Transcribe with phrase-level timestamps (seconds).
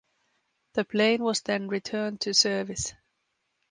[0.73, 2.93] The plane was then returned to service.